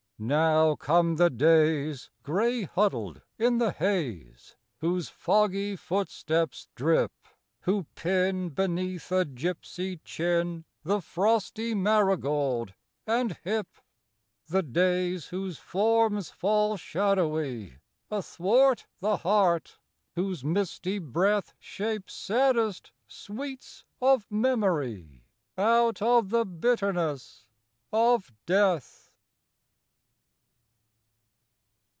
[0.23, 7.11] Now come the days gray huddled in The haze; whose foggy footsteps drip;
[7.61, 12.75] Who pin beneath a gipsy chin The frosty marigold
[13.07, 13.65] and hip.
[14.45, 17.79] The days, whose forms fall shadowy
[18.11, 19.79] Athwart the heart;
[20.13, 25.23] whose misty breath Shapes saddest sweets of memory
[25.57, 27.47] Out of the bitterness
[27.91, 28.99] of death.